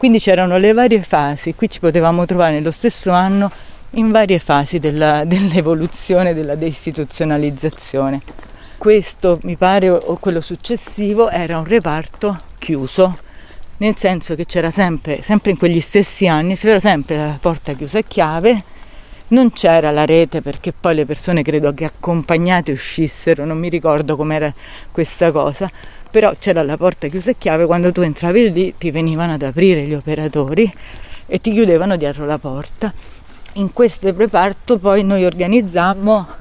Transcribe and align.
Quindi 0.00 0.18
c'erano 0.18 0.56
le 0.56 0.72
varie 0.72 1.02
fasi, 1.02 1.54
qui 1.54 1.68
ci 1.68 1.78
potevamo 1.78 2.24
trovare 2.24 2.54
nello 2.54 2.70
stesso 2.70 3.10
anno 3.10 3.50
in 3.90 4.10
varie 4.10 4.38
fasi 4.38 4.78
della, 4.78 5.24
dell'evoluzione, 5.28 6.32
della 6.32 6.54
deistituzionalizzazione. 6.54 8.22
Questo, 8.78 9.38
mi 9.42 9.56
pare, 9.56 9.90
o 9.90 10.16
quello 10.16 10.40
successivo, 10.40 11.28
era 11.28 11.58
un 11.58 11.66
reparto 11.66 12.34
chiuso, 12.58 13.18
nel 13.76 13.94
senso 13.98 14.34
che 14.36 14.46
c'era 14.46 14.70
sempre, 14.70 15.20
sempre 15.20 15.50
in 15.50 15.58
quegli 15.58 15.82
stessi 15.82 16.26
anni, 16.26 16.56
c'era 16.56 16.80
sempre 16.80 17.18
la 17.18 17.36
porta 17.38 17.74
chiusa 17.74 17.98
a 17.98 18.02
chiave, 18.02 18.64
non 19.28 19.52
c'era 19.52 19.90
la 19.90 20.06
rete 20.06 20.40
perché 20.40 20.72
poi 20.72 20.94
le 20.94 21.04
persone 21.04 21.42
credo 21.42 21.74
che 21.74 21.84
accompagnate 21.84 22.72
uscissero, 22.72 23.44
non 23.44 23.58
mi 23.58 23.68
ricordo 23.68 24.16
com'era 24.16 24.50
questa 24.90 25.30
cosa, 25.30 25.70
però 26.10 26.34
c'era 26.38 26.62
la 26.62 26.76
porta 26.76 27.08
chiusa 27.08 27.30
a 27.30 27.34
chiave, 27.38 27.66
quando 27.66 27.92
tu 27.92 28.00
entravi 28.00 28.52
lì 28.52 28.74
ti 28.76 28.90
venivano 28.90 29.34
ad 29.34 29.42
aprire 29.42 29.82
gli 29.82 29.94
operatori 29.94 30.72
e 31.26 31.40
ti 31.40 31.52
chiudevano 31.52 31.96
dietro 31.96 32.24
la 32.26 32.38
porta. 32.38 32.92
In 33.54 33.72
questo 33.72 34.12
reparto 34.16 34.78
poi 34.78 35.04
noi 35.04 35.24
organizzammo, 35.24 36.38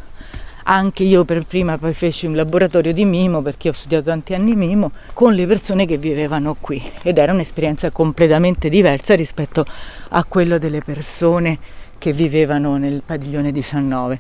anche 0.64 1.04
io 1.04 1.26
per 1.26 1.46
prima 1.46 1.78
poi 1.78 1.94
feci 1.94 2.26
un 2.26 2.36
laboratorio 2.36 2.94
di 2.94 3.06
mimo 3.06 3.42
perché 3.42 3.70
ho 3.70 3.74
studiato 3.74 4.06
tanti 4.06 4.34
anni 4.34 4.56
mimo, 4.56 4.92
con 5.14 5.34
le 5.34 5.48
persone 5.48 5.86
che 5.86 5.98
vivevano 5.98 6.56
qui 6.60 6.82
ed 7.04 7.18
era 7.18 7.34
un'esperienza 7.34 7.92
completamente 7.92 8.70
diversa 8.70 9.16
rispetto 9.16 9.66
a 10.10 10.24
quello 10.24 10.58
delle 10.58 10.82
persone 10.82 11.58
che 11.98 12.14
vivevano 12.14 12.78
nel 12.78 13.04
padiglione 13.06 13.52
19, 13.52 14.20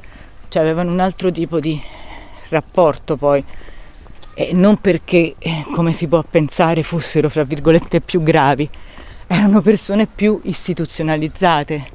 cioè 0.50 0.62
avevano 0.62 0.92
un 0.92 1.00
altro 1.00 1.32
tipo 1.32 1.60
di 1.60 1.82
rapporto 2.50 3.16
poi 3.16 3.44
e 4.40 4.52
non 4.54 4.78
perché, 4.78 5.36
eh, 5.38 5.66
come 5.76 5.92
si 5.92 6.08
può 6.08 6.24
pensare, 6.24 6.82
fossero, 6.82 7.28
fra 7.28 7.44
virgolette, 7.44 8.00
più 8.00 8.24
gravi, 8.24 8.70
erano 9.28 9.60
persone 9.60 10.08
più 10.08 10.40
istituzionalizzate, 10.44 11.90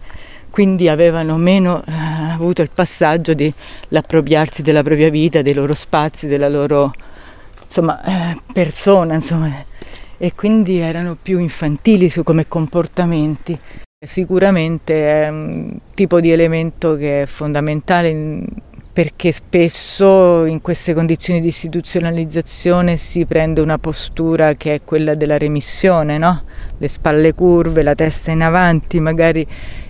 quindi 0.51 0.91
avevano 0.91 1.39
meno 1.39 1.83
eh, 1.87 1.93
avuto 2.35 2.61
il 2.61 2.69
passaggio 2.69 3.33
di 3.33 3.51
l'appropriarsi 3.89 4.61
della 4.61 4.83
propria 4.83 5.09
vita, 5.09 5.41
dei 5.41 5.55
loro 5.55 5.73
spazi, 5.73 6.27
della 6.27 6.51
loro 6.51 6.93
insomma, 7.65 8.05
eh, 8.05 8.39
persona, 8.53 9.15
insomma, 9.15 9.51
e 10.19 10.35
quindi 10.35 10.81
erano 10.81 11.17
più 11.21 11.39
infantili 11.39 12.11
su 12.11 12.23
come 12.25 12.47
comportamenti. 12.47 13.59
Sicuramente 14.05 15.23
è 15.23 15.29
un 15.31 15.79
tipo 15.95 16.21
di 16.21 16.31
elemento 16.31 16.95
che 16.95 17.23
è 17.23 17.27
fondamentale 17.27 18.43
perché 18.95 19.33
spesso 19.33 20.45
in 20.45 20.61
queste 20.61 20.95
condizioni 20.95 21.41
di 21.41 21.49
istituzionalizzazione 21.49 22.97
si 22.97 23.27
prende 23.27 23.61
una 23.61 23.77
postura 23.77 24.55
che 24.55 24.75
è 24.75 24.81
quella 24.85 25.17
della 25.17 25.37
remissione, 25.37 26.17
no? 26.17 26.45
le 26.79 26.87
spalle 26.87 27.35
curve, 27.35 27.83
la 27.83 27.97
testa 27.97 28.31
in 28.31 28.43
avanti, 28.43 29.01
magari 29.01 29.45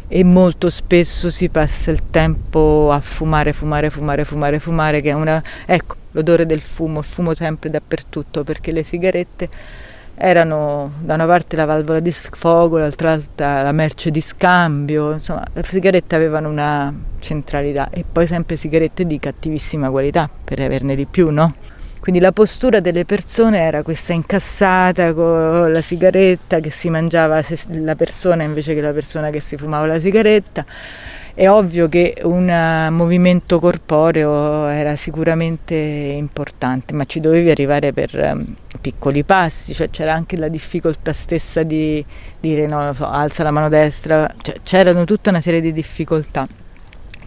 e 0.08 0.24
molto 0.24 0.70
spesso 0.70 1.28
si 1.28 1.50
passa 1.50 1.90
il 1.90 2.08
tempo 2.08 2.90
a 2.90 3.00
fumare, 3.00 3.52
fumare, 3.52 3.90
fumare, 3.90 4.24
fumare, 4.24 4.58
fumare, 4.58 5.00
che 5.02 5.10
è 5.10 5.12
una... 5.12 5.42
ecco, 5.66 5.96
l'odore 6.12 6.46
del 6.46 6.62
fumo, 6.62 7.00
il 7.00 7.04
fumo 7.04 7.34
sempre 7.34 7.68
dappertutto, 7.68 8.42
perché 8.42 8.72
le 8.72 8.84
sigarette 8.84 9.50
erano 10.16 10.92
da 11.00 11.14
una 11.14 11.26
parte 11.26 11.56
la 11.56 11.64
valvola 11.64 12.00
di 12.00 12.10
sfogo, 12.10 12.78
dall'altra 12.78 13.62
la 13.62 13.72
merce 13.72 14.10
di 14.10 14.20
scambio, 14.20 15.12
insomma 15.12 15.44
le 15.52 15.62
sigarette 15.64 16.14
avevano 16.14 16.48
una 16.48 16.92
centralità 17.18 17.88
e 17.90 18.04
poi 18.10 18.26
sempre 18.26 18.56
sigarette 18.56 19.06
di 19.06 19.18
cattivissima 19.18 19.90
qualità 19.90 20.28
per 20.44 20.60
averne 20.60 20.94
di 20.94 21.06
più, 21.06 21.30
no? 21.30 21.54
Quindi 22.00 22.20
la 22.20 22.32
postura 22.32 22.80
delle 22.80 23.06
persone 23.06 23.58
era 23.58 23.82
questa 23.82 24.12
incassata 24.12 25.14
con 25.14 25.72
la 25.72 25.80
sigaretta 25.80 26.60
che 26.60 26.70
si 26.70 26.90
mangiava 26.90 27.42
la 27.68 27.94
persona 27.96 28.42
invece 28.42 28.74
che 28.74 28.82
la 28.82 28.92
persona 28.92 29.30
che 29.30 29.40
si 29.40 29.56
fumava 29.56 29.86
la 29.86 29.98
sigaretta 29.98 30.66
è 31.34 31.50
ovvio 31.50 31.88
che 31.88 32.16
un 32.22 32.48
eh, 32.48 32.90
movimento 32.90 33.58
corporeo 33.58 34.66
era 34.68 34.94
sicuramente 34.94 35.74
importante, 35.74 36.94
ma 36.94 37.04
ci 37.06 37.18
dovevi 37.18 37.50
arrivare 37.50 37.92
per 37.92 38.14
um, 38.14 38.54
piccoli 38.80 39.24
passi, 39.24 39.74
cioè 39.74 39.90
c'era 39.90 40.14
anche 40.14 40.36
la 40.36 40.46
difficoltà 40.46 41.12
stessa 41.12 41.64
di 41.64 42.04
dire 42.38 42.68
no, 42.68 42.92
so, 42.94 43.08
alza 43.08 43.42
la 43.42 43.50
mano 43.50 43.68
destra, 43.68 44.32
cioè, 44.42 44.56
c'erano 44.62 45.04
tutta 45.04 45.30
una 45.30 45.40
serie 45.40 45.60
di 45.60 45.72
difficoltà 45.72 46.46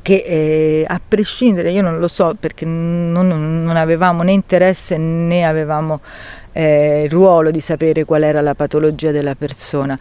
che 0.01 0.23
eh, 0.25 0.85
a 0.87 1.01
prescindere, 1.05 1.71
io 1.71 1.81
non 1.81 1.97
lo 1.99 2.07
so 2.07 2.33
perché 2.39 2.63
non, 2.63 3.27
non 3.27 3.75
avevamo 3.75 4.23
né 4.23 4.31
interesse 4.31 4.97
né 4.97 5.43
avevamo 5.43 5.99
eh, 6.53 7.01
il 7.03 7.09
ruolo 7.09 7.51
di 7.51 7.59
sapere 7.59 8.05
qual 8.05 8.23
era 8.23 8.39
la 8.39 8.55
patologia 8.55 9.11
della 9.11 9.35
persona 9.35 9.99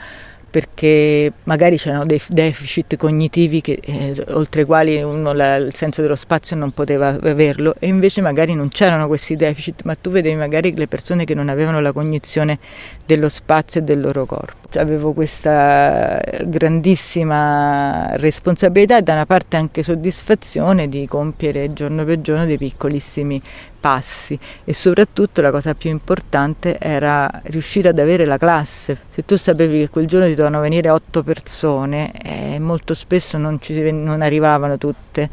perché 0.56 1.30
magari 1.42 1.76
c'erano 1.76 2.06
dei 2.06 2.18
deficit 2.28 2.96
cognitivi 2.96 3.60
che, 3.60 3.78
eh, 3.82 4.24
oltre 4.28 4.62
i 4.62 4.64
quali 4.64 5.02
uno 5.02 5.34
la, 5.34 5.56
il 5.56 5.74
senso 5.74 6.00
dello 6.00 6.16
spazio 6.16 6.56
non 6.56 6.72
poteva 6.72 7.08
averlo 7.08 7.74
e 7.78 7.88
invece 7.88 8.22
magari 8.22 8.54
non 8.54 8.70
c'erano 8.70 9.06
questi 9.06 9.36
deficit, 9.36 9.82
ma 9.82 9.94
tu 9.96 10.08
vedevi 10.08 10.34
magari 10.34 10.74
le 10.74 10.88
persone 10.88 11.26
che 11.26 11.34
non 11.34 11.50
avevano 11.50 11.78
la 11.80 11.92
cognizione 11.92 12.58
dello 13.04 13.28
spazio 13.28 13.80
e 13.80 13.82
del 13.82 14.00
loro 14.00 14.24
corpo. 14.24 14.68
Cioè, 14.70 14.80
avevo 14.80 15.12
questa 15.12 16.22
grandissima 16.46 18.16
responsabilità 18.16 18.96
e 18.96 19.02
da 19.02 19.12
una 19.12 19.26
parte 19.26 19.58
anche 19.58 19.82
soddisfazione 19.82 20.88
di 20.88 21.06
compiere 21.06 21.74
giorno 21.74 22.02
per 22.06 22.22
giorno 22.22 22.46
dei 22.46 22.56
piccolissimi 22.56 23.42
passi 23.86 24.36
e 24.64 24.74
soprattutto 24.74 25.40
la 25.40 25.52
cosa 25.52 25.74
più 25.74 25.90
importante 25.90 26.76
era 26.80 27.30
riuscire 27.44 27.90
ad 27.90 28.00
avere 28.00 28.24
la 28.24 28.36
classe. 28.36 28.98
Se 29.10 29.24
tu 29.24 29.36
sapevi 29.36 29.78
che 29.78 29.88
quel 29.90 30.08
giorno 30.08 30.26
ti 30.26 30.34
dovevano 30.34 30.60
venire 30.60 30.90
otto 30.90 31.22
persone, 31.22 32.10
eh, 32.20 32.58
molto 32.58 32.94
spesso 32.94 33.38
non, 33.38 33.60
ci, 33.60 33.92
non 33.92 34.22
arrivavano 34.22 34.76
tutte 34.76 35.30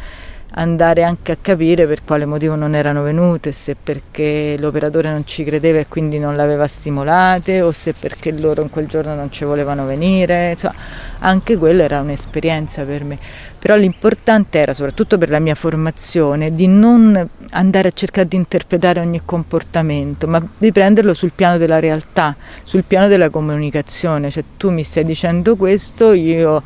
andare 0.56 1.04
anche 1.04 1.32
a 1.32 1.38
capire 1.42 1.88
per 1.88 2.04
quale 2.04 2.26
motivo 2.26 2.56
non 2.56 2.76
erano 2.76 3.02
venute, 3.02 3.52
se 3.52 3.76
perché 3.82 4.56
l'operatore 4.60 5.10
non 5.10 5.26
ci 5.26 5.44
credeva 5.44 5.80
e 5.80 5.88
quindi 5.88 6.20
non 6.20 6.36
l'aveva 6.36 6.68
stimolate 6.68 7.62
o 7.62 7.72
se 7.72 7.94
perché 7.94 8.32
loro 8.32 8.62
in 8.62 8.70
quel 8.70 8.88
giorno 8.88 9.16
non 9.16 9.32
ci 9.32 9.46
volevano 9.46 9.86
venire, 9.86 10.52
insomma 10.52 10.76
anche 11.20 11.58
quella 11.58 11.84
era 11.84 12.02
un'esperienza 12.02 12.84
per 12.84 13.04
me. 13.04 13.18
Però 13.58 13.76
l'importante 13.76 14.60
era, 14.60 14.74
soprattutto 14.74 15.18
per 15.18 15.30
la 15.30 15.40
mia 15.40 15.56
formazione, 15.56 16.54
di 16.54 16.68
non 16.68 17.30
andare 17.52 17.88
a 17.88 17.92
cercare 17.92 18.28
di 18.28 18.36
interpretare 18.36 19.00
ogni 19.00 19.22
comportamento, 19.24 20.28
ma 20.28 20.46
di 20.58 20.72
prenderlo 20.72 21.14
sul 21.14 21.32
piano 21.34 21.58
della 21.58 21.80
realtà, 21.80 22.36
sul 22.64 22.84
piano 22.84 23.08
della 23.08 23.30
comunicazione, 23.30 24.30
cioè 24.30 24.44
tu 24.58 24.70
mi 24.70 24.84
stai 24.84 25.06
dicendo 25.06 25.56
questo, 25.56 26.12
io 26.12 26.62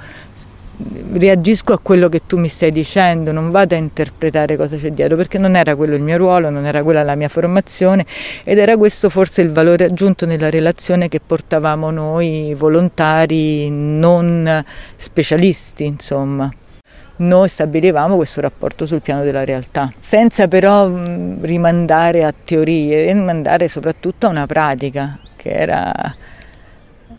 reagisco 1.13 1.73
a 1.73 1.79
quello 1.79 2.07
che 2.09 2.21
tu 2.27 2.37
mi 2.37 2.49
stai 2.49 2.71
dicendo, 2.71 3.31
non 3.31 3.49
vado 3.49 3.75
a 3.75 3.77
interpretare 3.77 4.55
cosa 4.55 4.77
c'è 4.77 4.91
dietro, 4.91 5.15
perché 5.15 5.37
non 5.37 5.55
era 5.55 5.75
quello 5.75 5.95
il 5.95 6.01
mio 6.01 6.17
ruolo, 6.17 6.49
non 6.49 6.65
era 6.65 6.83
quella 6.83 7.03
la 7.03 7.15
mia 7.15 7.29
formazione 7.29 8.05
ed 8.43 8.57
era 8.57 8.77
questo 8.77 9.09
forse 9.09 9.41
il 9.41 9.51
valore 9.51 9.85
aggiunto 9.85 10.25
nella 10.25 10.49
relazione 10.49 11.09
che 11.09 11.19
portavamo 11.19 11.89
noi 11.89 12.53
volontari 12.55 13.69
non 13.69 14.63
specialisti, 14.95 15.85
insomma. 15.85 16.51
Noi 17.19 17.49
stabilivamo 17.49 18.15
questo 18.15 18.41
rapporto 18.41 18.85
sul 18.85 19.01
piano 19.01 19.23
della 19.23 19.43
realtà, 19.43 19.91
senza 19.97 20.47
però 20.47 20.87
rimandare 21.41 22.23
a 22.23 22.31
teorie 22.31 23.07
e 23.07 23.13
rimandare 23.13 23.67
soprattutto 23.67 24.27
a 24.27 24.29
una 24.29 24.45
pratica 24.45 25.19
che 25.35 25.49
era 25.49 25.91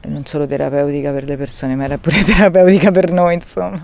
non 0.07 0.25
solo 0.27 0.47
terapeutica 0.47 1.13
per 1.13 1.25
le 1.25 1.37
persone, 1.37 1.75
ma 1.75 1.85
era 1.85 1.99
pure 1.99 2.23
terapeutica 2.25 2.91
per 2.91 3.11
noi, 3.11 3.35
insomma. 3.35 3.83